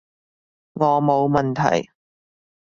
[0.73, 1.91] 我冇問題